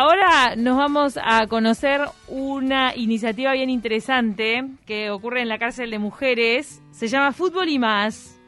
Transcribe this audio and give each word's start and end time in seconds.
Ahora 0.00 0.54
nos 0.54 0.76
vamos 0.76 1.18
a 1.20 1.48
conocer 1.48 2.02
una 2.28 2.94
iniciativa 2.94 3.52
bien 3.54 3.68
interesante 3.68 4.64
que 4.86 5.10
ocurre 5.10 5.42
en 5.42 5.48
la 5.48 5.58
cárcel 5.58 5.90
de 5.90 5.98
mujeres. 5.98 6.80
Se 6.92 7.08
llama 7.08 7.32
Fútbol 7.32 7.68
y 7.68 7.80
más. 7.80 8.40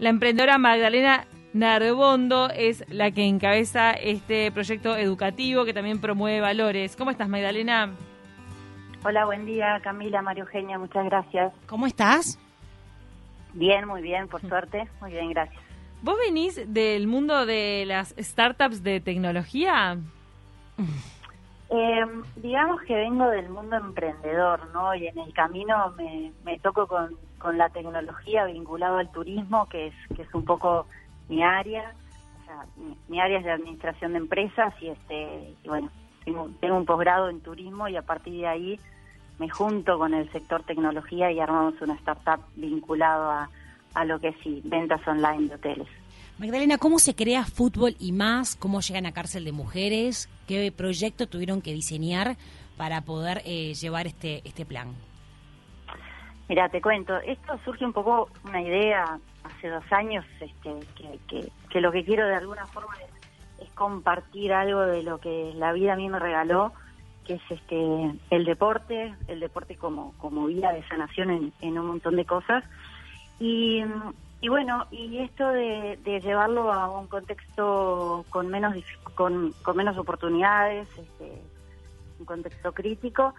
La 0.00 0.08
emprendedora 0.08 0.58
Magdalena 0.58 1.28
Narbondo 1.52 2.50
es 2.50 2.84
la 2.88 3.12
que 3.12 3.22
encabeza 3.24 3.92
este 3.92 4.50
proyecto 4.50 4.96
educativo 4.96 5.64
que 5.64 5.72
también 5.72 6.00
promueve 6.00 6.40
valores. 6.40 6.96
¿Cómo 6.96 7.12
estás, 7.12 7.28
Magdalena? 7.28 7.92
Hola, 9.04 9.26
buen 9.26 9.46
día, 9.46 9.78
Camila, 9.84 10.22
María 10.22 10.42
Eugenia, 10.42 10.76
muchas 10.76 11.04
gracias. 11.04 11.52
¿Cómo 11.68 11.86
estás? 11.86 12.36
Bien, 13.54 13.86
muy 13.86 14.02
bien, 14.02 14.26
por 14.26 14.40
suerte. 14.40 14.88
Muy 15.00 15.12
bien, 15.12 15.30
gracias. 15.30 15.62
¿Vos 16.02 16.16
venís 16.18 16.60
del 16.66 17.06
mundo 17.06 17.46
de 17.46 17.84
las 17.86 18.12
startups 18.18 18.82
de 18.82 18.98
tecnología? 18.98 19.98
Eh, 21.68 22.06
digamos 22.36 22.80
que 22.82 22.94
vengo 22.94 23.28
del 23.28 23.48
mundo 23.48 23.76
emprendedor, 23.76 24.68
¿no? 24.72 24.94
Y 24.94 25.08
en 25.08 25.18
el 25.18 25.32
camino 25.32 25.92
me, 25.96 26.32
me 26.44 26.58
toco 26.60 26.86
con, 26.86 27.16
con 27.38 27.58
la 27.58 27.68
tecnología 27.70 28.44
vinculado 28.44 28.98
al 28.98 29.10
turismo, 29.10 29.68
que 29.68 29.88
es, 29.88 29.94
que 30.14 30.22
es 30.22 30.34
un 30.34 30.44
poco 30.44 30.86
mi 31.28 31.42
área. 31.42 31.92
O 32.42 32.44
sea, 32.46 32.66
mi, 32.76 32.96
mi 33.08 33.20
área 33.20 33.38
es 33.38 33.44
de 33.44 33.50
administración 33.50 34.12
de 34.12 34.18
empresas 34.18 34.74
y, 34.80 34.88
este, 34.88 35.54
y 35.64 35.68
bueno, 35.68 35.90
tengo, 36.24 36.48
tengo 36.60 36.76
un 36.76 36.86
posgrado 36.86 37.28
en 37.28 37.40
turismo 37.40 37.88
y 37.88 37.96
a 37.96 38.02
partir 38.02 38.34
de 38.34 38.46
ahí 38.46 38.80
me 39.38 39.48
junto 39.50 39.98
con 39.98 40.14
el 40.14 40.30
sector 40.32 40.62
tecnología 40.62 41.30
y 41.32 41.40
armamos 41.40 41.80
una 41.80 41.94
startup 41.94 42.40
vinculado 42.54 43.30
a, 43.30 43.50
a 43.94 44.04
lo 44.04 44.20
que 44.20 44.32
sí, 44.42 44.62
ventas 44.64 45.06
online 45.06 45.48
de 45.48 45.54
hoteles. 45.56 45.88
Magdalena, 46.38 46.76
¿cómo 46.76 46.98
se 46.98 47.14
crea 47.14 47.44
fútbol 47.46 47.96
y 47.98 48.12
más? 48.12 48.56
¿Cómo 48.56 48.80
llegan 48.80 49.06
a 49.06 49.12
cárcel 49.12 49.46
de 49.46 49.52
mujeres? 49.52 50.28
¿Qué 50.46 50.70
proyecto 50.70 51.26
tuvieron 51.26 51.62
que 51.62 51.72
diseñar 51.72 52.36
para 52.76 53.00
poder 53.00 53.40
eh, 53.46 53.72
llevar 53.72 54.06
este, 54.06 54.46
este 54.46 54.66
plan? 54.66 54.88
Mira, 56.46 56.68
te 56.68 56.82
cuento, 56.82 57.16
esto 57.20 57.58
surge 57.64 57.86
un 57.86 57.94
poco 57.94 58.28
una 58.44 58.60
idea 58.60 59.18
hace 59.44 59.68
dos 59.68 59.84
años, 59.90 60.26
este, 60.38 60.74
que, 61.26 61.48
que, 61.70 61.80
lo 61.80 61.90
que 61.90 62.04
quiero 62.04 62.26
de 62.26 62.34
alguna 62.34 62.66
forma 62.66 62.94
es, 63.60 63.70
compartir 63.70 64.52
algo 64.52 64.82
de 64.82 65.02
lo 65.02 65.18
que 65.18 65.52
la 65.54 65.72
vida 65.72 65.94
a 65.94 65.96
mí 65.96 66.08
me 66.08 66.18
regaló, 66.18 66.72
que 67.24 67.34
es 67.34 67.42
este 67.50 68.12
el 68.30 68.44
deporte, 68.44 69.14
el 69.26 69.40
deporte 69.40 69.76
como, 69.76 70.12
como 70.18 70.46
vía 70.46 70.72
de 70.72 70.86
sanación 70.86 71.30
en, 71.30 71.52
en 71.62 71.78
un 71.78 71.86
montón 71.86 72.16
de 72.16 72.26
cosas. 72.26 72.62
Y, 73.40 73.82
y 74.46 74.48
bueno, 74.48 74.86
y 74.92 75.18
esto 75.18 75.48
de, 75.48 75.98
llevarlo 76.22 76.72
a 76.72 76.88
un 77.00 77.08
contexto 77.08 78.24
con 78.30 78.46
menos 78.46 78.76
con, 79.16 79.52
menos 79.74 79.98
oportunidades, 79.98 80.86
este, 80.96 81.42
un 82.20 82.26
contexto 82.26 82.70
crítico. 82.72 83.34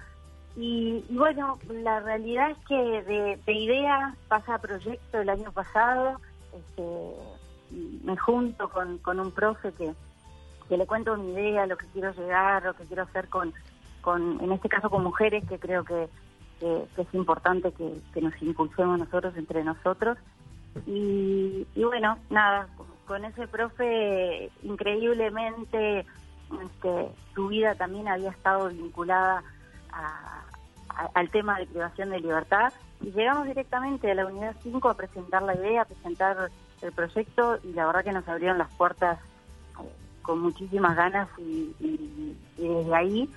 Y, 0.58 1.06
bueno, 1.10 1.60
la 1.70 2.02
realidad 2.02 2.52
es 2.52 2.58
que 2.68 3.04
de, 3.04 3.40
de, 3.46 3.54
idea 3.54 4.16
pasa 4.28 4.56
a 4.56 4.60
proyecto 4.60 5.22
el 5.22 5.30
año 5.30 5.50
pasado. 5.54 6.20
Este, 6.52 7.74
me 8.04 8.18
junto 8.18 8.70
con, 8.70 9.00
un 9.22 9.32
profe 9.32 9.72
que, 9.72 9.94
que 10.68 10.76
le 10.76 10.86
cuento 10.86 11.16
mi 11.16 11.32
idea, 11.32 11.68
lo 11.68 11.78
que 11.78 11.88
quiero 11.94 12.12
llegar, 12.12 12.64
lo 12.64 12.74
que 12.74 12.84
quiero 12.84 13.04
hacer 13.04 13.30
con, 13.30 13.54
con 14.02 14.42
en 14.42 14.52
este 14.52 14.68
caso 14.68 14.90
con 14.90 15.06
mujeres, 15.06 15.46
que 15.48 15.58
creo 15.58 15.86
que 15.86 16.10
es 16.60 17.14
importante 17.14 17.72
que, 17.72 17.94
que 18.14 18.22
nos 18.22 18.34
impulsemos 18.42 19.00
nosotros 19.00 19.38
entre 19.38 19.64
nosotros. 19.64 20.18
Y, 20.86 21.66
bueno, 21.76 22.18
nada, 22.30 22.68
con 23.06 23.26
ese 23.26 23.48
profe 23.48 24.52
increíblemente 24.64 26.06
este, 26.64 27.10
su 27.34 27.48
vida 27.48 27.76
también 27.76 28.08
había 28.08 28.30
estado 28.30 28.70
vinculada 28.70 29.44
al 31.14 31.30
tema 31.30 31.60
de 31.60 31.66
privación 31.66 32.10
de 32.10 32.20
libertad. 32.20 32.74
Y 33.02 33.12
llegamos 33.12 33.48
directamente 33.48 34.12
a 34.12 34.16
la 34.16 34.26
unidad 34.26 34.56
5 34.64 34.90
a 34.90 34.94
presentar 34.96 35.44
la 35.44 35.56
idea, 35.56 35.84
a 35.84 35.86
presentar 35.86 36.50
el 36.82 36.92
proyecto 36.92 37.60
y 37.64 37.74
la 37.74 37.86
verdad 37.86 38.04
que 38.04 38.12
nos 38.12 38.28
abrieron 38.28 38.58
las 38.58 38.72
puertas 38.76 39.20
eh, 39.20 39.92
con 40.22 40.40
muchísimas 40.40 40.96
ganas 40.96 41.28
y, 41.38 42.36
desde 42.58 42.96
ahí 42.96 43.30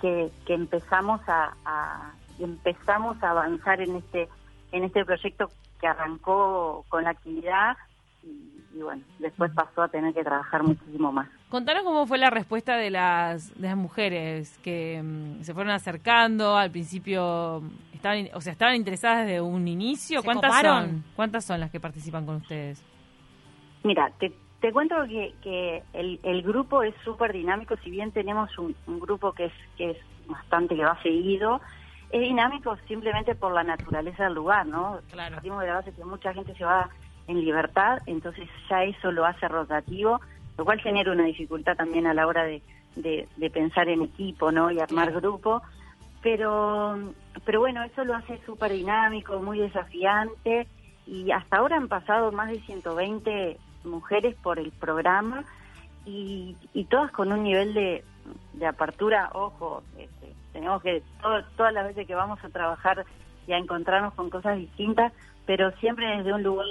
que, 0.00 0.30
que 0.46 0.54
empezamos 0.54 1.20
a, 1.28 1.56
a, 1.64 2.12
empezamos 2.38 3.22
a 3.22 3.30
avanzar 3.30 3.80
en 3.80 3.96
este 3.96 4.28
en 4.72 4.84
este 4.84 5.04
proyecto 5.04 5.50
que 5.84 5.88
arrancó 5.88 6.86
con 6.88 7.04
la 7.04 7.10
actividad 7.10 7.76
y, 8.22 8.50
y, 8.74 8.82
bueno, 8.82 9.02
después 9.18 9.52
pasó 9.54 9.82
a 9.82 9.88
tener 9.88 10.14
que 10.14 10.24
trabajar 10.24 10.62
muchísimo 10.62 11.12
más. 11.12 11.28
Contanos 11.50 11.82
cómo 11.84 12.06
fue 12.06 12.16
la 12.16 12.30
respuesta 12.30 12.78
de 12.78 12.88
las, 12.88 13.54
de 13.60 13.68
las 13.68 13.76
mujeres 13.76 14.58
que 14.62 14.98
um, 15.02 15.42
se 15.42 15.52
fueron 15.52 15.74
acercando, 15.74 16.56
al 16.56 16.70
principio 16.70 17.62
estaban, 17.92 18.30
o 18.32 18.40
sea, 18.40 18.54
estaban 18.54 18.76
interesadas 18.76 19.26
desde 19.26 19.42
un 19.42 19.68
inicio. 19.68 20.22
¿Cuántas 20.22 20.50
coparon? 20.50 20.86
son? 20.86 21.04
¿Cuántas 21.14 21.44
son 21.44 21.60
las 21.60 21.70
que 21.70 21.80
participan 21.80 22.24
con 22.24 22.36
ustedes? 22.36 22.82
Mira, 23.82 24.10
te, 24.18 24.32
te 24.62 24.72
cuento 24.72 24.96
que, 25.06 25.34
que 25.42 25.82
el, 25.92 26.18
el, 26.22 26.40
grupo 26.40 26.82
es 26.82 26.94
súper 27.04 27.34
dinámico, 27.34 27.76
si 27.84 27.90
bien 27.90 28.10
tenemos 28.10 28.58
un, 28.58 28.74
un, 28.86 29.00
grupo 29.00 29.32
que 29.32 29.44
es, 29.44 29.52
que 29.76 29.90
es 29.90 29.98
bastante, 30.26 30.74
que 30.76 30.82
va 30.82 30.98
seguido, 31.02 31.60
es 32.10 32.20
dinámico 32.20 32.76
simplemente 32.86 33.34
por 33.34 33.52
la 33.52 33.64
naturaleza 33.64 34.24
del 34.24 34.34
lugar, 34.34 34.66
¿no? 34.66 35.00
Claro. 35.10 35.36
Partimos 35.36 35.60
de 35.60 35.66
la 35.68 35.74
base 35.74 35.92
que 35.92 36.04
mucha 36.04 36.32
gente 36.32 36.54
se 36.54 36.64
va 36.64 36.88
en 37.26 37.40
libertad, 37.40 37.98
entonces 38.06 38.48
ya 38.68 38.84
eso 38.84 39.10
lo 39.10 39.24
hace 39.24 39.48
rotativo, 39.48 40.20
lo 40.56 40.64
cual 40.64 40.80
genera 40.80 41.12
una 41.12 41.24
dificultad 41.24 41.76
también 41.76 42.06
a 42.06 42.14
la 42.14 42.26
hora 42.26 42.44
de, 42.44 42.62
de, 42.96 43.28
de 43.36 43.50
pensar 43.50 43.88
en 43.88 44.02
equipo, 44.02 44.52
¿no? 44.52 44.70
Y 44.70 44.80
armar 44.80 45.06
claro. 45.06 45.20
grupo. 45.20 45.62
Pero, 46.22 47.12
pero 47.44 47.60
bueno, 47.60 47.82
eso 47.82 48.04
lo 48.04 48.14
hace 48.14 48.40
súper 48.46 48.72
dinámico, 48.72 49.40
muy 49.40 49.58
desafiante, 49.58 50.66
y 51.06 51.30
hasta 51.32 51.58
ahora 51.58 51.76
han 51.76 51.88
pasado 51.88 52.32
más 52.32 52.48
de 52.48 52.60
120 52.60 53.58
mujeres 53.84 54.34
por 54.42 54.58
el 54.58 54.72
programa 54.72 55.44
y, 56.06 56.56
y 56.72 56.84
todas 56.84 57.12
con 57.12 57.30
un 57.32 57.42
nivel 57.42 57.74
de, 57.74 58.04
de 58.54 58.66
apertura, 58.66 59.30
ojo, 59.34 59.82
este, 59.98 60.32
tenemos 60.54 60.80
que, 60.82 61.02
todo, 61.20 61.44
todas 61.56 61.74
las 61.74 61.88
veces 61.88 62.06
que 62.06 62.14
vamos 62.14 62.42
a 62.42 62.48
trabajar 62.48 63.04
y 63.46 63.52
a 63.52 63.58
encontrarnos 63.58 64.14
con 64.14 64.30
cosas 64.30 64.56
distintas, 64.56 65.12
pero 65.44 65.70
siempre 65.72 66.16
desde 66.16 66.32
un 66.32 66.42
lugar 66.42 66.66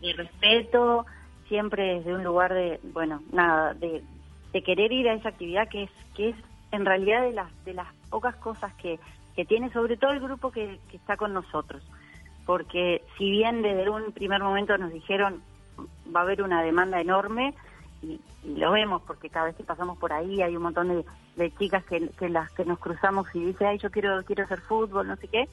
de, 0.00 0.12
respeto, 0.12 1.06
siempre 1.48 1.96
desde 1.96 2.14
un 2.14 2.22
lugar 2.22 2.54
de, 2.54 2.78
bueno, 2.92 3.22
nada, 3.32 3.74
de, 3.74 4.04
de, 4.52 4.62
querer 4.62 4.92
ir 4.92 5.08
a 5.08 5.14
esa 5.14 5.30
actividad 5.30 5.68
que 5.68 5.84
es, 5.84 5.90
que 6.14 6.28
es 6.28 6.36
en 6.70 6.84
realidad 6.84 7.22
de 7.22 7.32
las, 7.32 7.64
de 7.64 7.74
las 7.74 7.88
pocas 8.10 8.36
cosas 8.36 8.72
que, 8.74 9.00
que 9.34 9.44
tiene, 9.44 9.72
sobre 9.72 9.96
todo 9.96 10.12
el 10.12 10.20
grupo 10.20 10.52
que, 10.52 10.78
que 10.90 10.98
está 10.98 11.16
con 11.16 11.32
nosotros. 11.32 11.82
Porque 12.46 13.02
si 13.16 13.30
bien 13.30 13.62
desde 13.62 13.88
un 13.88 14.12
primer 14.12 14.42
momento 14.42 14.76
nos 14.76 14.92
dijeron 14.92 15.42
va 16.14 16.20
a 16.20 16.22
haber 16.24 16.42
una 16.42 16.62
demanda 16.62 17.00
enorme, 17.00 17.54
y, 18.02 18.20
lo 18.44 18.72
vemos 18.72 19.02
porque 19.06 19.28
cada 19.28 19.46
vez 19.46 19.56
que 19.56 19.64
pasamos 19.64 19.98
por 19.98 20.12
ahí 20.12 20.42
hay 20.42 20.56
un 20.56 20.62
montón 20.62 20.88
de, 20.88 21.04
de 21.36 21.54
chicas 21.56 21.84
que, 21.84 22.08
que, 22.10 22.28
las 22.28 22.50
que 22.52 22.64
nos 22.64 22.78
cruzamos 22.78 23.26
y 23.34 23.44
dice 23.44 23.66
ay 23.66 23.78
yo 23.78 23.90
quiero 23.90 24.22
quiero 24.24 24.44
hacer 24.44 24.60
fútbol 24.60 25.08
no 25.08 25.16
sé 25.16 25.28
qué. 25.28 25.48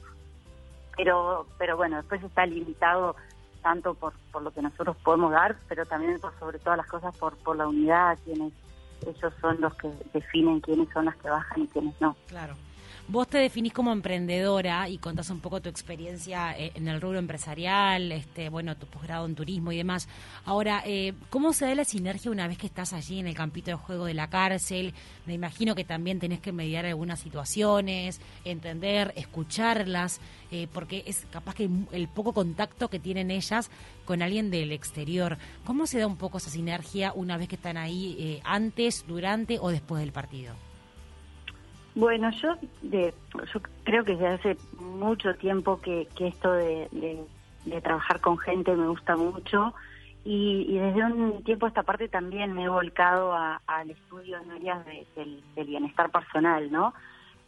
Pero 0.96 1.46
pero 1.58 1.76
bueno 1.76 1.96
después 1.96 2.22
está 2.22 2.46
limitado 2.46 3.14
tanto 3.62 3.94
por, 3.94 4.12
por 4.32 4.42
lo 4.42 4.50
que 4.52 4.62
nosotros 4.62 4.96
podemos 5.04 5.32
dar 5.32 5.56
pero 5.68 5.84
también 5.84 6.18
por 6.20 6.36
sobre 6.38 6.58
todas 6.58 6.76
las 6.76 6.86
cosas 6.86 7.16
por 7.16 7.36
por 7.38 7.56
la 7.56 7.68
unidad 7.68 8.18
quienes 8.24 8.52
ellos 9.06 9.32
son 9.40 9.60
los 9.60 9.74
que 9.74 9.90
definen 10.12 10.60
quiénes 10.60 10.88
son 10.90 11.04
las 11.04 11.16
que 11.16 11.30
bajan 11.30 11.62
y 11.62 11.68
quiénes 11.68 12.00
no. 12.00 12.16
Claro 12.26 12.54
Vos 13.06 13.28
te 13.28 13.38
definís 13.38 13.72
como 13.72 13.92
emprendedora 13.92 14.88
y 14.88 14.98
contás 14.98 15.30
un 15.30 15.40
poco 15.40 15.60
tu 15.60 15.68
experiencia 15.68 16.56
eh, 16.58 16.72
en 16.74 16.88
el 16.88 17.00
rubro 17.00 17.18
empresarial, 17.18 18.12
este, 18.12 18.48
bueno, 18.48 18.76
tu 18.76 18.86
posgrado 18.86 19.26
en 19.26 19.34
turismo 19.34 19.72
y 19.72 19.78
demás. 19.78 20.08
Ahora, 20.44 20.82
eh, 20.84 21.14
¿cómo 21.30 21.52
se 21.52 21.66
da 21.66 21.74
la 21.74 21.84
sinergia 21.84 22.30
una 22.30 22.48
vez 22.48 22.58
que 22.58 22.66
estás 22.66 22.92
allí 22.92 23.18
en 23.18 23.26
el 23.26 23.34
campito 23.34 23.70
de 23.70 23.76
juego 23.76 24.04
de 24.04 24.14
la 24.14 24.28
cárcel? 24.28 24.94
Me 25.26 25.34
imagino 25.34 25.74
que 25.74 25.84
también 25.84 26.18
tenés 26.18 26.40
que 26.40 26.52
mediar 26.52 26.86
algunas 26.86 27.20
situaciones, 27.20 28.20
entender, 28.44 29.12
escucharlas, 29.16 30.20
eh, 30.50 30.68
porque 30.72 31.04
es 31.06 31.26
capaz 31.30 31.54
que 31.54 31.68
el 31.92 32.08
poco 32.08 32.32
contacto 32.32 32.88
que 32.88 32.98
tienen 32.98 33.30
ellas 33.30 33.70
con 34.04 34.22
alguien 34.22 34.50
del 34.50 34.72
exterior. 34.72 35.38
¿Cómo 35.64 35.86
se 35.86 35.98
da 35.98 36.06
un 36.06 36.16
poco 36.16 36.38
esa 36.38 36.50
sinergia 36.50 37.12
una 37.14 37.36
vez 37.36 37.48
que 37.48 37.56
están 37.56 37.76
ahí 37.76 38.16
eh, 38.18 38.40
antes, 38.44 39.04
durante 39.06 39.58
o 39.60 39.68
después 39.70 40.00
del 40.00 40.12
partido? 40.12 40.67
Bueno, 41.98 42.30
yo, 42.30 42.54
de, 42.82 43.12
yo 43.52 43.60
creo 43.82 44.04
que 44.04 44.12
desde 44.12 44.28
hace 44.28 44.56
mucho 44.78 45.34
tiempo 45.34 45.80
que, 45.80 46.06
esto 46.20 46.52
de, 46.52 47.18
trabajar 47.82 48.20
con 48.20 48.38
gente 48.38 48.72
me 48.76 48.86
gusta 48.86 49.16
mucho 49.16 49.74
y, 50.24 50.78
desde 50.78 51.04
un 51.04 51.42
tiempo 51.42 51.66
a 51.66 51.70
esta 51.70 51.82
parte 51.82 52.06
también 52.06 52.52
me 52.52 52.66
he 52.66 52.68
volcado 52.68 53.34
al 53.34 53.90
estudio 53.90 54.38
en 54.38 54.48
áreas 54.52 54.86
de, 54.86 55.08
del, 55.16 55.42
del, 55.56 55.66
bienestar 55.66 56.08
personal, 56.12 56.70
¿no? 56.70 56.94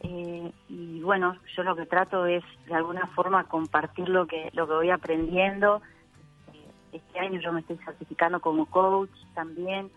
Eh, 0.01 0.51
y 0.67 0.99
bueno, 0.99 1.37
yo 1.55 1.63
lo 1.63 1.73
que 1.77 1.85
trato 1.85 2.25
es 2.25 2.43
de 2.67 2.75
alguna 2.75 3.07
forma 3.15 3.45
compartir 3.45 4.09
lo 4.09 4.27
que, 4.27 4.49
lo 4.51 4.67
que 4.67 4.73
voy 4.73 4.89
aprendiendo. 4.89 5.81
Eh, 6.53 6.97
este 6.97 7.19
año 7.19 7.39
yo 7.39 7.53
me 7.53 7.61
estoy 7.61 7.77
certificando 7.85 8.41
como 8.41 8.65
coach 8.65 9.11
también 9.33 9.89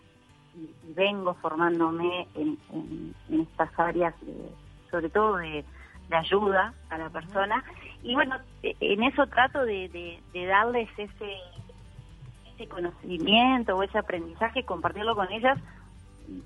y, 0.57 0.93
vengo 0.93 1.33
formándome 1.35 2.27
en, 2.35 2.57
estas 3.29 3.69
áreas, 3.77 4.13
sobre 4.89 5.09
todo 5.09 5.37
de, 5.37 5.65
ayuda 6.11 6.73
a 6.89 6.97
la 6.97 7.09
persona. 7.09 7.63
Y 8.03 8.13
bueno, 8.13 8.37
en 8.61 9.03
eso 9.03 9.27
trato 9.27 9.65
de, 9.65 10.19
darles 10.33 10.89
ese, 10.97 11.37
ese 12.53 12.67
conocimiento 12.67 13.75
o 13.75 13.83
ese 13.83 13.97
aprendizaje, 13.97 14.63
compartirlo 14.63 15.15
con 15.15 15.31
ellas 15.31 15.59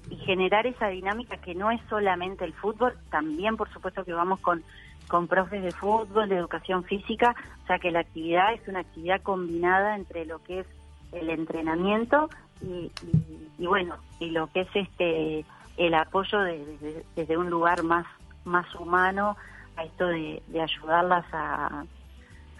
y 0.09 0.15
generar 0.17 0.65
esa 0.67 0.87
dinámica 0.87 1.37
que 1.37 1.55
no 1.55 1.71
es 1.71 1.81
solamente 1.89 2.45
el 2.45 2.53
fútbol, 2.53 2.93
también 3.09 3.57
por 3.57 3.71
supuesto 3.71 4.03
que 4.03 4.13
vamos 4.13 4.39
con, 4.39 4.63
con 5.07 5.27
profes 5.27 5.63
de 5.63 5.71
fútbol, 5.71 6.29
de 6.29 6.37
educación 6.37 6.83
física, 6.83 7.35
o 7.63 7.67
sea 7.67 7.79
que 7.79 7.91
la 7.91 8.01
actividad 8.01 8.53
es 8.53 8.67
una 8.67 8.79
actividad 8.79 9.21
combinada 9.21 9.95
entre 9.95 10.25
lo 10.25 10.43
que 10.43 10.61
es 10.61 10.67
el 11.11 11.29
entrenamiento 11.29 12.29
y, 12.61 13.65
bueno, 13.65 13.95
y 14.19 14.29
lo 14.31 14.47
que 14.47 14.61
es 14.61 14.75
este 14.75 15.45
el 15.77 15.93
apoyo 15.93 16.39
desde 17.15 17.37
un 17.37 17.49
lugar 17.49 17.83
más, 17.83 18.05
más 18.43 18.73
humano 18.75 19.37
a 19.77 19.85
esto 19.85 20.07
de, 20.07 20.41
ayudarlas 20.61 21.25
a, 21.31 21.85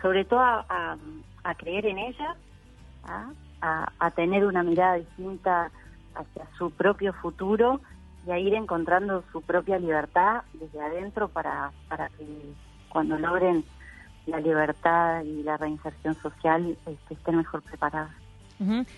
sobre 0.02 0.24
todo 0.24 0.40
a, 0.40 0.98
creer 1.58 1.88
en 1.88 1.98
ellas, 1.98 2.38
a, 3.04 3.92
a 4.00 4.12
tener 4.12 4.46
una 4.46 4.64
mirada 4.64 4.96
distinta 4.96 5.70
hacia 6.16 6.48
su 6.58 6.72
propio 6.72 7.12
futuro 7.14 7.82
y 8.26 8.32
a 8.32 8.40
ir 8.40 8.54
encontrando 8.54 9.24
su 9.32 9.42
propia 9.42 9.80
libertad 9.80 10.44
desde 10.54 10.82
adentro 10.82 11.28
para, 11.28 11.72
para 11.88 12.10
que 12.10 12.26
cuando 12.90 13.18
logren 13.18 13.64
la 14.26 14.40
libertad 14.40 15.24
y 15.24 15.44
la 15.44 15.58
reinserción 15.58 16.16
social 16.16 16.78
este, 16.86 17.14
estén 17.14 17.38
mejor 17.38 17.62
preparadas. 17.62 18.12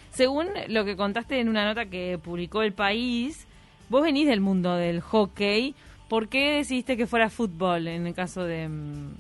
Según 0.10 0.48
lo 0.68 0.86
que 0.86 0.96
contaste 0.96 1.40
en 1.40 1.50
una 1.50 1.66
nota 1.66 1.86
que 1.86 2.20
publicó 2.22 2.64
El 2.64 2.74
País, 2.74 3.48
vos 3.90 4.02
venís 4.02 4.28
del 4.28 4.42
mundo 4.42 4.76
del 4.76 5.02
hockey. 5.02 5.76
¿Por 6.10 6.28
qué 6.28 6.56
decidiste 6.56 6.98
que 6.98 7.08
fuera 7.08 7.30
fútbol 7.30 7.88
en 7.88 8.08
el 8.08 8.14
caso 8.14 8.44
de, 8.44 8.68
mm, 8.68 9.14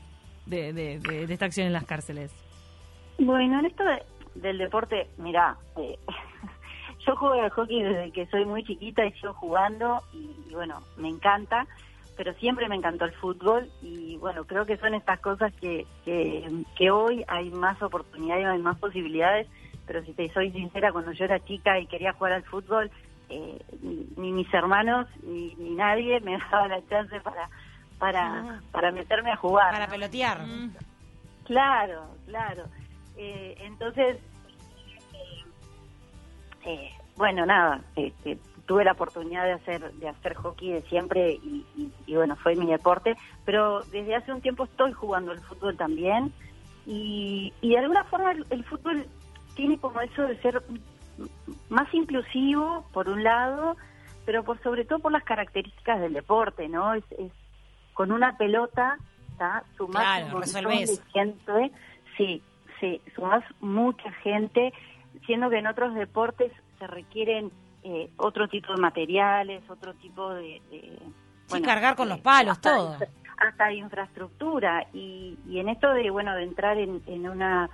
de, 0.45 1.25
esta 1.29 1.45
acción 1.45 1.67
en 1.67 1.73
las 1.73 1.85
cárceles? 1.85 2.33
Bueno, 3.17 3.59
en 3.59 3.65
esto 3.65 3.83
del 4.35 4.57
deporte, 4.57 5.07
mira, 5.17 5.57
eh, 5.77 5.97
yo 7.05 7.15
juego 7.15 7.41
al 7.41 7.49
hockey 7.51 7.81
desde 7.83 8.11
que 8.11 8.25
soy 8.27 8.45
muy 8.45 8.63
chiquita 8.63 9.05
y 9.05 9.11
sigo 9.13 9.33
jugando 9.33 10.01
y, 10.13 10.53
bueno, 10.53 10.81
me 10.97 11.09
encanta, 11.09 11.67
pero 12.17 12.33
siempre 12.33 12.67
me 12.67 12.75
encantó 12.75 13.05
el 13.05 13.13
fútbol 13.13 13.69
y 13.81 14.17
bueno, 14.17 14.43
creo 14.45 14.65
que 14.65 14.77
son 14.77 14.93
estas 14.93 15.19
cosas 15.19 15.53
que, 15.53 15.85
que, 16.03 16.91
hoy 16.91 17.23
hay 17.27 17.49
más 17.51 17.81
oportunidades, 17.81 18.45
hay 18.45 18.59
más 18.59 18.77
posibilidades, 18.77 19.47
pero 19.85 20.03
si 20.03 20.13
te 20.13 20.31
soy 20.33 20.51
sincera, 20.51 20.91
cuando 20.91 21.11
yo 21.11 21.25
era 21.25 21.43
chica 21.43 21.79
y 21.79 21.87
quería 21.87 22.13
jugar 22.13 22.33
al 22.33 22.43
fútbol, 22.43 22.91
eh, 23.29 23.59
ni, 24.17 24.31
mis 24.31 24.53
hermanos 24.53 25.07
ni, 25.23 25.53
nadie 25.75 26.19
me 26.21 26.37
daba 26.51 26.67
la 26.67 26.87
chance 26.87 27.19
para 27.21 27.49
para 27.97 28.25
ah. 28.25 28.61
para 28.71 28.91
meterme 28.91 29.31
a 29.31 29.35
jugar. 29.37 29.71
Para 29.71 29.87
pelotear. 29.87 30.41
Claro, 31.45 32.15
claro. 32.25 32.63
Eh, 33.17 33.55
entonces 33.59 34.17
eh, 36.65 36.89
bueno, 37.15 37.45
nada, 37.45 37.81
este, 37.95 38.37
tuve 38.65 38.83
la 38.83 38.93
oportunidad 38.93 39.45
de 39.45 39.53
hacer 39.53 39.91
de 39.93 40.07
hacer 40.07 40.33
hockey 40.35 40.71
de 40.71 40.81
siempre 40.83 41.33
y, 41.33 42.15
bueno, 42.15 42.35
fue 42.35 42.55
mi 42.55 42.65
deporte, 42.67 43.15
pero 43.45 43.81
desde 43.91 44.15
hace 44.15 44.31
un 44.31 44.41
tiempo 44.41 44.63
estoy 44.63 44.91
jugando 44.93 45.31
el 45.31 45.39
fútbol 45.39 45.75
también 45.75 46.31
y, 46.85 47.53
de 47.61 47.77
alguna 47.77 48.03
forma 48.05 48.31
el, 48.31 48.63
fútbol 48.63 49.05
tiene 49.55 49.77
como 49.77 50.01
eso 50.01 50.23
de 50.23 50.39
ser 50.41 50.61
más 51.69 51.93
inclusivo, 51.93 52.85
por 52.93 53.09
un 53.09 53.23
lado, 53.23 53.77
pero 54.25 54.43
por 54.43 54.61
sobre 54.61 54.85
todo 54.85 54.99
por 54.99 55.11
las 55.11 55.23
características 55.23 55.99
del 55.99 56.13
deporte, 56.13 56.67
¿no? 56.67 56.93
Es, 56.93 57.03
con 57.93 58.11
una 58.11 58.37
pelota, 58.37 58.97
¿está? 59.31 59.63
Sumás 59.77 60.21
claro, 60.21 60.41
gente, 61.13 61.71
sí, 62.17 62.41
sí, 62.79 63.01
sumás 63.15 63.43
mucha 63.59 64.11
gente 64.23 64.73
siendo 65.25 65.49
que 65.49 65.59
en 65.59 65.67
otros 65.67 65.93
deportes 65.93 66.51
se 66.79 66.87
requieren 66.87 67.51
eh, 67.83 68.09
otro 68.17 68.47
tipo 68.47 68.73
de 68.73 68.81
materiales, 68.81 69.67
otro 69.69 69.93
tipo 69.95 70.33
de... 70.33 70.61
de 71.51 71.61
cargar 71.61 71.95
con 71.95 72.09
los 72.09 72.19
palos, 72.19 72.59
todo. 72.61 72.97
hasta 73.37 73.65
de 73.67 73.75
infraestructura. 73.75 74.87
Y, 74.93 75.37
y, 75.47 75.59
en 75.59 75.69
esto 75.69 75.91
de, 75.93 76.09
bueno, 76.09 76.35
de 76.35 76.43
entrar 76.43 76.77
en, 76.77 77.01
en, 77.07 77.27
una, 77.27 77.69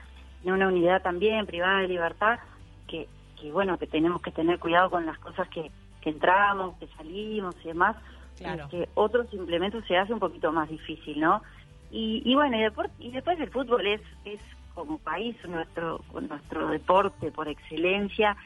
en 0.47 0.53
una 0.53 0.67
unidad 0.69 1.01
también 1.01 1.45
privada 1.45 1.79
de 1.81 1.89
libertad, 1.89 2.39
que, 2.87 3.07
que, 3.39 3.51
bueno, 3.51 3.77
que 3.77 3.85
tenemos 3.85 4.21
que 4.21 4.31
tener 4.31 4.59
cuidado 4.59 4.89
con 4.89 5.05
las 5.05 5.19
cosas 5.19 5.47
que, 5.49 5.69
que 6.01 6.09
entramos, 6.09 6.77
que 6.77 6.87
salimos 6.95 7.53
y 7.65 7.67
demás, 7.67 7.97
claro. 8.37 8.69
que 8.69 8.87
otros 8.93 9.27
implementos 9.33 9.83
se 9.85 9.97
hace 9.97 10.13
un 10.13 10.19
poquito 10.19 10.53
más 10.53 10.69
difícil, 10.69 11.19
¿no? 11.19 11.41
Y, 11.91 12.21
y 12.23 12.33
bueno, 12.35 12.57
y, 12.57 13.07
y 13.07 13.11
después 13.11 13.37
el 13.39 13.49
fútbol 13.49 13.85
es, 13.87 14.01
es 14.23 14.39
como 14.73 14.99
país 14.99 15.35
nuestro 15.47 16.01
nuestro 16.13 16.67
deporte 16.69 17.31
por 17.31 17.47
excelencia 17.47 18.37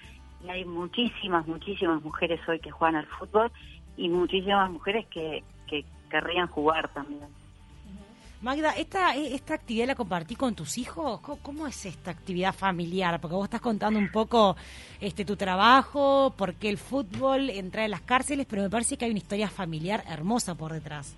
y 0.43 0.49
hay 0.49 0.63
muchísimas 0.63 1.45
muchísimas 1.45 2.01
mujeres 2.01 2.39
hoy 2.47 2.59
que 2.59 2.71
juegan 2.71 2.95
al 2.95 3.05
fútbol 3.05 3.51
y 3.97 4.07
muchísimas 4.07 4.71
mujeres 4.71 5.05
que, 5.07 5.43
que 5.67 5.85
querrían 6.09 6.47
jugar 6.47 6.87
también. 6.93 7.27
Magda, 8.41 8.71
¿esta, 8.71 9.15
¿esta 9.15 9.53
actividad 9.53 9.85
la 9.85 9.95
compartí 9.95 10.35
con 10.35 10.55
tus 10.55 10.79
hijos? 10.79 11.21
¿Cómo, 11.21 11.67
es 11.67 11.85
esta 11.85 12.09
actividad 12.09 12.53
familiar? 12.53 13.21
Porque 13.21 13.35
vos 13.35 13.43
estás 13.43 13.61
contando 13.61 13.99
un 13.99 14.11
poco 14.11 14.55
este 14.99 15.25
tu 15.25 15.35
trabajo, 15.35 16.33
por 16.35 16.55
qué 16.55 16.69
el 16.69 16.79
fútbol, 16.79 17.51
entra 17.51 17.85
en 17.85 17.91
las 17.91 18.01
cárceles, 18.01 18.47
pero 18.49 18.63
me 18.63 18.69
parece 18.71 18.97
que 18.97 19.05
hay 19.05 19.11
una 19.11 19.19
historia 19.19 19.47
familiar 19.47 20.03
hermosa 20.09 20.55
por 20.55 20.73
detrás. 20.73 21.15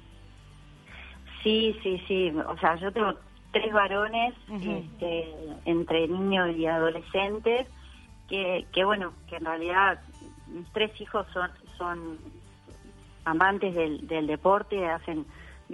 Sí, 1.44 1.74
sí, 1.82 2.02
sí. 2.10 2.30
O 2.46 2.58
sea, 2.58 2.76
yo 2.76 2.92
tengo 2.92 3.14
tres 3.54 3.72
varones 3.72 4.34
este, 4.50 5.34
entre 5.64 6.10
niños 6.10 6.54
y 6.58 6.66
adolescentes 6.66 7.68
que, 8.28 8.66
que 8.74 8.84
bueno 8.84 9.14
que 9.30 9.38
en 9.38 9.46
realidad 9.46 10.02
mis 10.48 10.68
tres 10.74 11.00
hijos 11.00 11.26
son 11.34 11.50
son 11.78 12.18
amantes 13.26 13.76
del, 13.76 14.08
del 14.08 14.28
deporte 14.28 14.86
hacen 14.90 15.26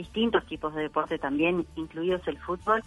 distintos 0.04 0.46
tipos 0.46 0.74
de 0.74 0.84
deporte 0.84 1.20
también 1.20 1.66
incluidos 1.76 2.28
el 2.28 2.38
fútbol. 2.40 2.84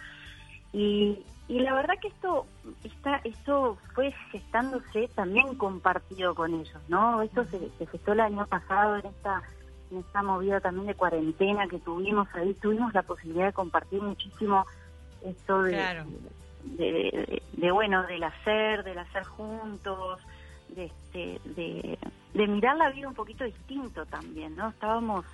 Y, 0.71 1.19
y 1.47 1.59
la 1.59 1.73
verdad 1.73 1.95
que 2.01 2.07
esto 2.07 2.45
está 2.83 3.21
esto 3.23 3.77
fue 3.93 4.11
gestándose 4.31 5.07
también 5.13 5.55
compartido 5.55 6.33
con 6.33 6.53
ellos 6.53 6.81
no 6.87 7.21
esto 7.21 7.45
se, 7.45 7.69
se 7.77 7.85
gestó 7.85 8.13
el 8.13 8.21
año 8.21 8.47
pasado 8.47 8.95
en 8.95 9.05
esta 9.05 9.43
en 9.93 9.99
esta 9.99 10.23
movida 10.23 10.59
también 10.59 10.87
de 10.87 10.95
cuarentena 10.95 11.67
que 11.67 11.79
tuvimos 11.79 12.27
ahí. 12.33 12.53
Tuvimos 12.55 12.93
la 12.93 13.03
posibilidad 13.03 13.47
de 13.47 13.53
compartir 13.53 14.01
muchísimo 14.01 14.65
esto 15.23 15.63
de, 15.63 17.41
de, 17.53 17.71
bueno, 17.71 18.03
del 18.03 18.23
hacer, 18.23 18.83
del 18.83 18.97
hacer 18.97 19.23
juntos, 19.23 20.19
de, 20.69 20.85
este, 20.85 21.39
de, 21.55 21.97
de 22.33 22.47
mirar 22.47 22.75
la 22.77 22.89
vida 22.89 23.07
un 23.07 23.13
poquito 23.13 23.43
distinto 23.43 24.05
también, 24.05 24.55
¿no? 24.55 24.69
Estábamos, 24.69 25.25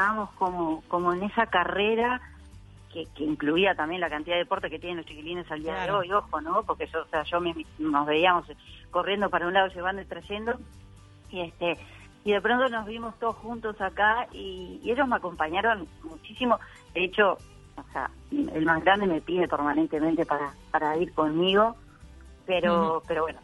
estábamos 0.00 0.30
como, 0.38 0.82
como 0.88 1.12
en 1.12 1.24
esa 1.24 1.44
carrera 1.46 2.22
que, 2.90 3.04
que, 3.14 3.22
incluía 3.22 3.74
también 3.74 4.00
la 4.00 4.08
cantidad 4.08 4.36
de 4.36 4.44
deporte 4.44 4.70
que 4.70 4.78
tienen 4.78 4.96
los 4.96 5.06
chiquilines 5.06 5.50
al 5.50 5.62
día 5.62 5.74
de 5.84 5.90
hoy, 5.90 6.10
ojo, 6.10 6.40
¿no? 6.40 6.62
Porque 6.62 6.86
yo, 6.86 7.02
o 7.02 7.06
sea, 7.08 7.22
yo 7.24 7.38
me, 7.38 7.54
nos 7.78 8.06
veíamos 8.06 8.46
corriendo 8.90 9.28
para 9.28 9.46
un 9.46 9.52
lado, 9.52 9.68
llevando 9.68 10.00
y 10.00 10.06
trayendo, 10.06 10.58
y 11.28 11.42
este 11.42 11.76
y 12.24 12.32
de 12.32 12.40
pronto 12.40 12.68
nos 12.68 12.86
vimos 12.86 13.18
todos 13.18 13.36
juntos 13.36 13.78
acá 13.80 14.26
y, 14.32 14.80
y 14.82 14.90
ellos 14.90 15.06
me 15.06 15.16
acompañaron 15.16 15.86
muchísimo. 16.02 16.58
De 16.94 17.04
hecho, 17.04 17.32
o 17.76 17.92
sea, 17.92 18.10
el 18.30 18.64
más 18.64 18.82
grande 18.82 19.06
me 19.06 19.20
pide 19.20 19.48
permanentemente 19.48 20.24
para, 20.24 20.54
para 20.70 20.96
ir 20.96 21.12
conmigo, 21.12 21.76
pero, 22.46 23.02
pero 23.06 23.22
bueno, 23.22 23.40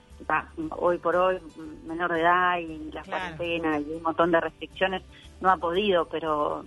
hoy 0.70 0.98
por 0.98 1.16
hoy, 1.16 1.38
menor 1.86 2.12
de 2.12 2.20
edad 2.20 2.58
y 2.58 2.90
la 2.92 3.02
cuarentena 3.04 3.78
y 3.78 3.92
un 3.92 4.02
montón 4.02 4.30
de 4.30 4.40
restricciones, 4.40 5.02
no 5.40 5.50
ha 5.50 5.56
podido, 5.56 6.06
pero 6.08 6.64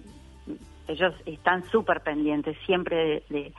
ellos 0.87 1.13
están 1.25 1.63
súper 1.69 2.01
pendientes 2.01 2.57
siempre 2.65 3.23
de, 3.29 3.53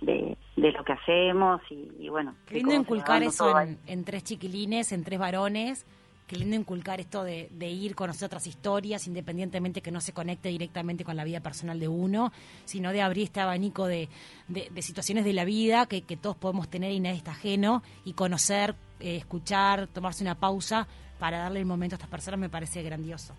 de, 0.00 0.36
de, 0.56 0.72
lo 0.72 0.84
que 0.84 0.92
hacemos 0.92 1.60
y, 1.70 2.08
bueno. 2.08 2.34
Qué 2.46 2.56
lindo 2.56 2.74
inculcar 2.74 3.22
eso 3.22 3.58
en, 3.58 3.78
en, 3.86 4.04
tres 4.04 4.24
chiquilines, 4.24 4.92
en 4.92 5.02
tres 5.02 5.18
varones, 5.18 5.86
qué 6.26 6.36
lindo 6.36 6.56
inculcar 6.56 7.00
esto 7.00 7.24
de, 7.24 7.48
de, 7.52 7.68
ir, 7.68 7.94
conocer 7.94 8.26
otras 8.26 8.46
historias, 8.46 9.06
independientemente 9.06 9.80
que 9.80 9.90
no 9.90 10.00
se 10.00 10.12
conecte 10.12 10.50
directamente 10.50 11.04
con 11.04 11.16
la 11.16 11.24
vida 11.24 11.40
personal 11.40 11.80
de 11.80 11.88
uno, 11.88 12.32
sino 12.64 12.92
de 12.92 13.02
abrir 13.02 13.24
este 13.24 13.40
abanico 13.40 13.86
de, 13.86 14.08
de, 14.48 14.82
situaciones 14.82 15.24
de 15.24 15.32
la 15.32 15.44
vida 15.44 15.86
que, 15.86 16.02
que, 16.02 16.16
todos 16.16 16.36
podemos 16.36 16.68
tener 16.68 16.92
y 16.92 17.00
nadie 17.00 17.16
está 17.16 17.32
ajeno, 17.32 17.82
y 18.04 18.12
conocer, 18.12 18.74
eh, 19.00 19.16
escuchar, 19.16 19.86
tomarse 19.88 20.22
una 20.22 20.34
pausa 20.34 20.86
para 21.18 21.38
darle 21.38 21.60
el 21.60 21.66
momento 21.66 21.94
a 21.94 21.96
estas 21.96 22.10
personas 22.10 22.40
me 22.40 22.50
parece 22.50 22.82
grandioso. 22.82 23.34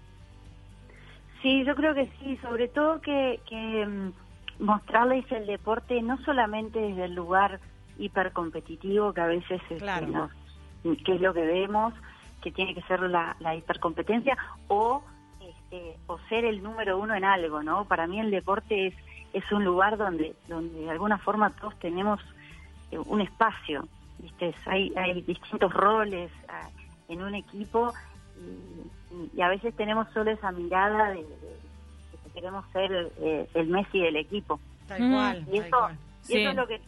Sí, 1.45 1.63
yo 1.63 1.75
creo 1.75 1.93
que 1.93 2.07
sí, 2.17 2.37
sobre 2.37 2.67
todo 2.67 2.99
que, 3.01 3.39
que 3.47 3.85
mm, 3.85 4.63
mostrarles 4.63 5.31
el 5.31 5.45
deporte 5.45 6.01
no 6.01 6.17
solamente 6.23 6.79
desde 6.79 7.05
el 7.05 7.13
lugar 7.13 7.59
hipercompetitivo 7.99 9.13
que 9.13 9.21
a 9.21 9.27
veces 9.27 9.61
este, 9.61 9.77
claro. 9.77 10.31
que 10.81 11.13
es 11.13 11.21
lo 11.21 11.35
que 11.35 11.45
vemos, 11.45 11.93
que 12.41 12.51
tiene 12.51 12.73
que 12.73 12.81
ser 12.81 13.01
la, 13.01 13.35
la 13.39 13.55
hipercompetencia 13.55 14.35
o 14.69 15.03
este, 15.39 15.97
o 16.07 16.17
ser 16.29 16.45
el 16.45 16.63
número 16.63 16.97
uno 16.97 17.13
en 17.13 17.23
algo, 17.23 17.61
¿no? 17.61 17.85
Para 17.85 18.07
mí 18.07 18.19
el 18.19 18.31
deporte 18.31 18.87
es 18.87 18.95
es 19.31 19.51
un 19.51 19.63
lugar 19.63 19.97
donde 19.97 20.33
donde 20.47 20.79
de 20.79 20.89
alguna 20.89 21.19
forma 21.19 21.51
todos 21.51 21.77
tenemos 21.77 22.19
eh, 22.89 22.97
un 22.97 23.21
espacio, 23.21 23.87
¿viste? 24.17 24.55
Hay 24.65 24.91
hay 24.95 25.21
distintos 25.21 25.71
roles 25.71 26.31
ah, 26.49 26.69
en 27.07 27.21
un 27.21 27.35
equipo 27.35 27.93
y, 29.33 29.41
a 29.41 29.49
veces 29.49 29.75
tenemos 29.75 30.07
solo 30.13 30.31
esa 30.31 30.51
mirada 30.51 31.11
de, 31.11 31.21
que 31.21 32.31
queremos 32.33 32.65
ser 32.71 33.11
eh, 33.19 33.47
el 33.53 33.67
Messi 33.67 33.99
del 33.99 34.17
equipo. 34.17 34.59
Tal 34.87 34.97
cual, 34.97 35.45
y 35.51 35.57
eso, 35.57 35.89
Y 36.29 36.37
eso 36.41 36.49
es 36.49 36.55
lo 36.55 36.67
que, 36.67 36.81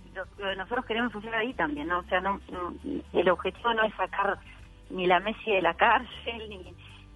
nosotros 0.55 0.85
queremos 0.85 1.15
hacer 1.15 1.33
ahí 1.33 1.53
también, 1.53 1.87
¿no? 1.87 1.99
O 1.99 2.03
sea, 2.03 2.19
no, 2.21 2.39
el 3.13 3.29
objetivo 3.29 3.73
no 3.73 3.83
es 3.83 3.93
sacar 3.95 4.37
ni 4.89 5.05
la 5.07 5.19
Messi 5.19 5.51
de 5.51 5.61
la 5.61 5.73
cárcel, 5.73 6.49
ni, 6.49 6.73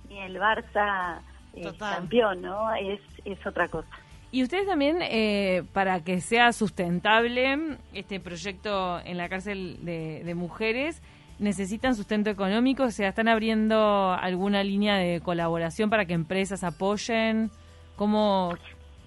ni 0.10 0.20
el 0.20 0.38
Barça 0.38 1.22
eh, 1.54 1.72
campeón, 1.78 2.42
¿no? 2.42 2.74
Es, 2.76 3.00
es 3.26 3.46
otra 3.46 3.68
cosa. 3.68 3.90
Y 4.32 4.44
ustedes 4.44 4.66
también, 4.66 5.02
eh, 5.02 5.64
para 5.74 6.04
que 6.04 6.22
sea 6.22 6.54
sustentable 6.54 7.78
este 7.94 8.22
proyecto 8.22 9.00
en 9.02 9.18
la 9.18 9.28
cárcel 9.28 9.84
de, 9.84 10.24
de, 10.24 10.36
mujeres, 10.36 11.02
necesitan 11.42 11.96
sustento 11.96 12.30
económico, 12.30 12.84
o 12.84 12.92
sea, 12.92 13.10
¿están 13.10 13.28
abriendo 13.28 14.14
alguna 14.14 14.64
línea 14.64 14.96
de 14.98 15.22
colaboración 15.22 15.90
para 15.90 16.06
que 16.06 16.14
empresas 16.14 16.64
apoyen? 16.64 17.50
¿Cómo, 17.96 18.54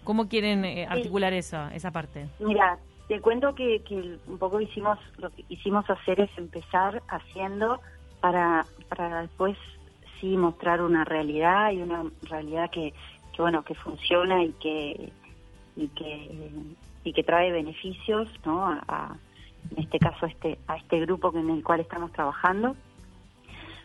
cómo 0.02 0.28
quieren 0.28 0.64
eh, 0.64 0.86
articular 0.88 1.32
eso, 1.32 1.68
esa 1.72 1.92
parte? 1.92 2.26
Mira, 2.40 2.76
te 3.06 3.20
cuento 3.20 3.54
que, 3.54 3.82
que 3.82 4.18
un 4.26 4.38
poco 4.38 4.60
hicimos, 4.60 4.98
lo 5.18 5.30
que 5.30 5.44
quisimos 5.44 5.88
hacer 5.88 6.20
es 6.20 6.30
empezar 6.36 7.02
haciendo 7.08 7.80
para, 8.20 8.66
para 8.88 9.22
después 9.22 9.56
sí 10.20 10.36
mostrar 10.36 10.82
una 10.82 11.04
realidad 11.04 11.70
y 11.70 11.82
una 11.82 12.02
realidad 12.22 12.68
que, 12.68 12.92
que 13.32 13.42
bueno, 13.42 13.62
que 13.62 13.76
funciona 13.76 14.42
y 14.42 14.52
que, 14.54 15.12
y 15.76 15.86
que, 15.88 16.50
y 17.04 17.12
que 17.12 17.22
trae 17.22 17.52
beneficios, 17.52 18.28
¿no? 18.44 18.66
A, 18.66 19.16
en 19.70 19.82
este 19.82 19.98
caso 19.98 20.26
a 20.26 20.28
este, 20.28 20.58
a 20.66 20.76
este 20.76 21.00
grupo 21.00 21.32
en 21.34 21.50
el 21.50 21.62
cual 21.62 21.80
estamos 21.80 22.12
trabajando. 22.12 22.76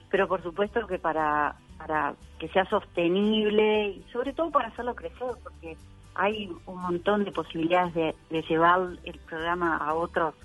Pero 0.09 0.27
por 0.27 0.41
supuesto 0.41 0.86
que 0.88 0.98
para, 0.98 1.55
para 1.77 2.15
que 2.39 2.50
sea 2.50 2.65
sostenible 2.65 3.89
y 3.89 4.05
sobre 4.12 4.33
todo 4.33 4.50
para 4.50 4.69
hacerlo 4.69 4.95
crecer, 4.95 5.27
porque 5.43 5.77
hay 6.15 6.51
un 6.65 6.81
montón 6.81 7.24
de 7.24 7.31
posibilidades 7.31 7.93
de, 8.29 8.41
llevar 8.41 8.81
el 9.03 9.19
programa 9.19 9.77
a 9.77 9.93
otros 9.93 10.36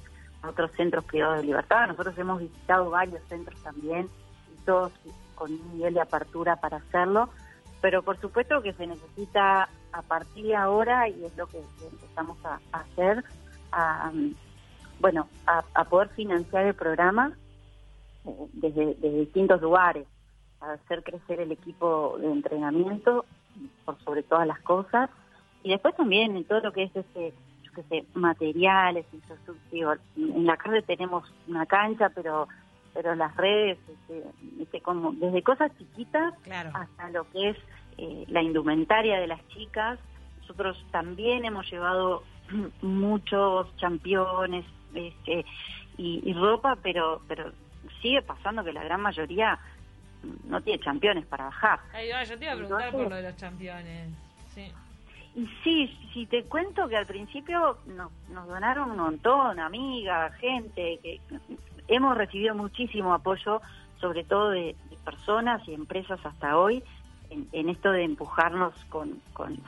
a 0.43 0.51
otros 0.51 0.71
centros 0.73 1.05
privados 1.05 1.39
de 1.39 1.47
libertad. 1.47 1.89
Nosotros 1.89 2.17
hemos 2.19 2.39
visitado 2.39 2.91
varios 2.91 3.23
centros 3.29 3.61
también, 3.63 4.09
y 4.53 4.65
todos 4.65 4.93
con 5.35 5.51
un 5.51 5.75
nivel 5.75 5.95
de 5.95 6.03
apertura 6.03 6.57
para 6.57 6.77
hacerlo, 6.77 7.31
pero 7.81 8.03
por 8.03 8.21
supuesto 8.21 8.63
que 8.63 8.75
se 8.75 8.87
necesita 8.87 9.69
a 9.93 10.03
partir 10.03 10.47
de 10.47 10.55
ahora, 10.55 11.09
y 11.09 11.25
es 11.25 11.37
lo 11.37 11.47
que, 11.47 11.59
empezamos 11.91 12.37
a, 12.45 12.61
hacer, 12.73 13.25
a, 13.73 14.13
bueno, 15.01 15.29
a, 15.47 15.85
poder 15.85 16.09
financiar 16.11 16.67
el 16.67 16.75
programa 16.75 17.33
eh, 18.25 18.31
desde, 18.53 18.95
desde 18.95 19.21
distintos 19.21 19.61
lugares, 19.61 20.07
a 20.61 20.73
hacer 20.73 21.03
crecer 21.03 21.41
el 21.41 21.53
equipo 21.53 22.17
de 22.19 22.31
entrenamiento 22.31 23.25
por 23.85 23.99
sobre 24.03 24.23
todas 24.23 24.47
las 24.47 24.61
cosas, 24.61 25.11
y 25.63 25.71
después 25.71 25.95
también 25.97 26.37
en 26.37 26.45
todo 26.45 26.61
lo 26.61 26.73
que 26.73 26.85
es 26.85 26.97
ese 26.97 27.33
yo 27.63 27.73
que 27.73 27.83
sé, 27.85 28.05
materiales, 28.15 29.07
infraestructura. 29.13 29.99
En 30.17 30.45
la 30.45 30.57
calle 30.57 30.83
tenemos 30.83 31.25
una 31.49 31.65
cancha, 31.67 32.11
pero 32.11 32.49
pero 32.95 33.15
las 33.17 33.37
redes, 33.37 33.77
este, 33.89 34.23
este, 34.61 34.81
como 34.81 35.13
desde 35.13 35.43
cosas 35.43 35.73
chiquitas 35.77 36.33
hasta 36.73 37.11
lo 37.11 37.29
que 37.31 37.51
es 37.51 37.57
eh, 37.99 38.25
la 38.29 38.41
indumentaria 38.41 39.19
de 39.19 39.27
las 39.27 39.47
chicas. 39.49 39.99
Nosotros 40.43 40.83
también 40.93 41.45
hemos 41.45 41.71
llevado 41.71 42.23
muchos 42.83 43.77
championes 43.77 44.65
este, 44.95 45.45
y, 45.97 46.33
ropa, 46.35 46.77
pero 46.83 47.23
pero 47.29 47.53
sigue 48.03 48.23
pasando 48.23 48.65
que 48.65 48.73
la 48.73 48.85
gran 48.85 49.01
mayoría 49.01 49.59
no 50.45 50.61
tiene 50.61 50.83
championes 50.83 51.27
para 51.27 51.45
bajar. 51.45 51.81
Yo 52.29 52.39
te 52.39 52.45
iba 52.45 52.53
a 52.53 52.57
preguntar 52.57 52.91
por 52.91 53.11
lo 53.11 53.17
de 53.17 53.23
los 53.23 53.37
championes. 53.37 54.11
Sí. 54.55 54.73
Y 55.37 55.49
sí, 55.65 55.99
si 56.13 56.27
te 56.27 56.45
cuento 56.45 56.89
que 56.89 56.97
al 56.97 57.07
principio 57.07 57.79
nos, 57.87 58.13
nos 58.29 58.47
donaron 58.47 58.93
un 58.93 58.99
montón, 58.99 59.59
amigas, 59.59 60.33
gente, 60.37 61.01
que 61.03 61.21
hemos 61.89 62.17
recibido 62.17 62.55
muchísimo 62.55 63.13
apoyo, 63.13 63.61
sobre 64.01 64.25
todo 64.25 64.51
de, 64.51 64.77
personas 65.05 65.61
y 65.69 65.75
empresas 65.75 66.19
hasta 66.25 66.57
hoy, 66.57 66.83
en, 67.31 67.69
esto 67.69 67.91
de 67.93 68.05
empujarnos 68.05 68.73
con, 68.89 69.21
con, 69.35 69.59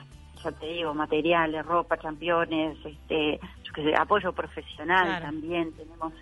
ya 0.43 0.51
te 0.51 0.65
digo, 0.65 0.93
materiales, 0.95 1.65
ropa, 1.65 1.97
championes, 1.97 2.77
este, 2.83 3.39
apoyo 3.97 4.33
profesional 4.33 5.21
también 5.21 5.73
tenemos, 5.73 6.13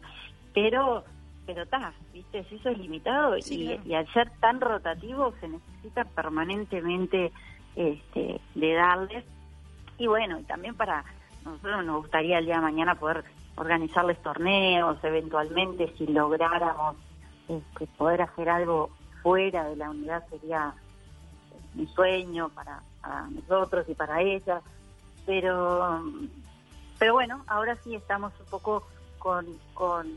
pero 0.54 1.04
pero 1.46 1.62
está, 1.62 1.94
viste, 2.12 2.40
eso 2.40 2.70
es 2.70 2.78
limitado 2.80 3.38
y, 3.38 3.80
y, 3.86 3.94
al 3.94 4.12
ser 4.14 4.32
tan 4.40 4.60
rotativo 4.60 5.32
se 5.40 5.48
necesita 5.48 6.04
permanentemente 6.04 7.32
este, 7.76 8.42
de 8.56 8.74
darles. 8.74 9.24
Y 10.00 10.08
bueno, 10.08 10.40
y 10.40 10.44
también 10.44 10.74
para 10.76 11.06
nosotros 11.44 11.86
nos 11.86 12.02
gustaría 12.02 12.40
el 12.40 12.46
día 12.46 12.56
de 12.56 12.62
mañana 12.62 12.96
poder 12.96 13.24
organizarles 13.56 14.22
torneos, 14.22 14.98
eventualmente 15.04 15.94
si 15.98 16.08
lográramos 16.08 16.96
este, 17.48 17.88
poder 17.98 18.24
hacer 18.24 18.50
algo 18.50 18.90
fuera 19.22 19.66
de 19.70 19.76
la 19.76 19.90
unidad 19.90 20.24
sería 20.30 20.74
un 21.76 21.88
sueño 21.90 22.50
para, 22.50 22.82
nosotros 23.30 23.88
y 23.88 23.94
para 23.94 24.22
ella, 24.22 24.62
pero 25.26 26.10
pero 27.06 27.14
bueno, 27.14 27.44
ahora 27.46 27.78
sí 27.84 27.94
estamos 27.94 28.34
un 28.40 28.48
poco 28.48 28.82
con, 29.20 29.46
con, 29.76 30.08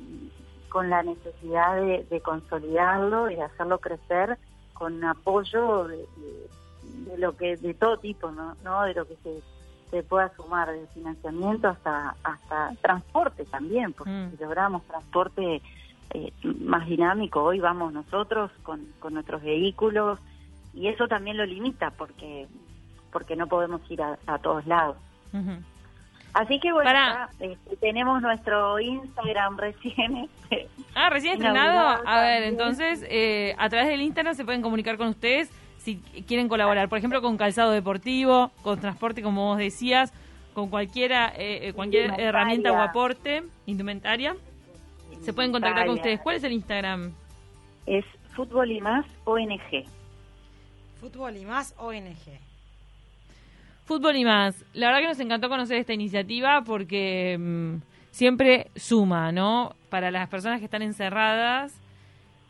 con 0.71 0.89
la 0.89 1.03
necesidad 1.03 1.77
de, 1.77 2.21
consolidarlo 2.23 3.31
y 3.31 3.35
de 3.35 3.43
hacerlo 3.43 3.77
crecer 3.77 4.39
con 4.73 5.05
apoyo 5.05 5.87
de, 5.87 5.99
de, 5.99 7.19
lo 7.19 7.37
que 7.37 7.59
de 7.59 7.75
todo 7.75 7.99
tipo, 7.99 8.31
¿no? 8.31 8.57
¿no? 8.65 8.85
De 8.85 8.95
lo 8.95 9.07
que 9.07 9.17
se 9.17 9.43
se 9.91 10.03
pueda 10.03 10.35
sumar 10.35 10.73
del 10.73 10.87
financiamiento 10.89 11.69
hasta 11.69 12.17
hasta 12.25 12.73
transporte 12.81 13.45
también, 13.45 13.93
porque 13.93 14.11
mm. 14.11 14.31
si 14.31 14.43
logramos 14.43 14.83
transporte 14.85 15.61
eh, 16.15 16.33
más 16.43 16.87
dinámico, 16.87 17.43
hoy 17.43 17.61
vamos 17.61 17.93
nosotros 17.93 18.51
con, 18.63 18.87
con 18.99 19.13
nuestros 19.13 19.43
vehículos 19.43 20.19
y 20.73 20.89
eso 20.89 21.07
también 21.07 21.37
lo 21.37 21.45
limita 21.45 21.91
porque 21.91 22.49
porque 23.13 23.37
no 23.37 23.47
podemos 23.47 23.83
ir 23.91 24.01
a, 24.01 24.39
todos 24.39 24.67
lados. 24.67 24.97
Así 26.39 26.61
que 26.61 26.73
bueno, 26.73 26.91
este, 27.41 27.77
tenemos 27.81 28.23
nuestro 28.23 28.79
Instagram 28.79 29.59
recién. 29.59 30.29
Este, 30.51 30.69
ah, 30.95 31.11
recién 31.11 31.35
estrenado. 31.35 32.01
A 32.07 32.21
ver, 32.21 32.45
entonces, 32.45 33.05
eh, 33.11 33.57
a 33.59 33.69
través 33.69 33.89
del 33.89 34.01
Instagram 34.03 34.37
se 34.37 34.45
pueden 34.45 34.63
comunicar 34.63 34.97
con 34.97 35.09
ustedes 35.09 35.51
si 35.79 35.97
quieren 36.29 36.49
colaborar, 36.49 36.89
por 36.89 36.99
ejemplo, 36.99 37.21
con 37.23 37.37
calzado 37.37 37.73
deportivo, 37.73 38.53
con 38.63 38.79
transporte, 38.79 39.21
como 39.21 39.47
vos 39.47 39.59
decías, 39.59 40.13
con 40.55 40.71
cualquiera, 40.71 41.33
eh, 41.37 41.69
eh, 41.69 41.73
cualquier 41.73 42.21
herramienta 42.21 42.73
o 42.73 42.81
aporte, 42.81 43.43
indumentaria, 43.67 44.37
se 45.21 45.33
pueden 45.33 45.51
contactar 45.51 45.87
con 45.87 45.97
ustedes. 45.97 46.21
¿Cuál 46.21 46.37
es 46.37 46.45
el 46.45 46.53
Instagram? 46.53 47.15
Es 47.85 48.05
Fútbol 48.37 48.71
y 48.71 48.81
Más 48.81 49.05
ONG. 49.25 49.85
Fútbol 51.01 51.37
y 51.37 51.45
Más 51.45 51.75
ONG. 51.79 52.48
Fútbol 53.89 54.17
y 54.17 54.25
Más. 54.25 54.67
La 54.75 54.89
verdad 54.89 55.01
que 55.01 55.09
nos 55.09 55.21
encantó 55.21 55.49
conocer 55.49 55.79
esta 55.79 55.95
iniciativa 55.95 56.61
porque 56.61 57.39
mm, 57.39 57.77
siempre 58.11 58.67
suma, 58.77 59.33
¿no? 59.33 59.73
Para 59.89 60.11
las 60.11 60.29
personas 60.29 60.59
que 60.59 60.67
están 60.67 60.83
encerradas, 60.83 61.73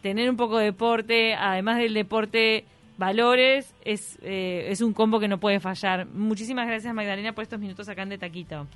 tener 0.03 0.29
un 0.29 0.37
poco 0.37 0.59
de 0.59 0.65
deporte, 0.65 1.35
además 1.35 1.79
del 1.79 1.95
deporte 1.95 2.65
valores, 2.99 3.73
es, 3.85 4.19
eh, 4.25 4.67
es 4.69 4.83
un 4.83 4.93
combo 4.93 5.21
que 5.21 5.29
no 5.29 5.39
puede 5.39 5.61
fallar. 5.61 6.07
Muchísimas 6.07 6.67
gracias 6.67 6.93
Magdalena 6.93 7.33
por 7.33 7.43
estos 7.43 7.61
minutos 7.61 7.89
acá 7.89 8.03
en 8.03 8.09
De 8.09 8.19
Taquito. 8.19 8.67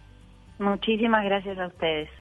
Muchísimas 0.60 1.24
gracias 1.24 1.58
a 1.58 1.66
ustedes. 1.66 2.08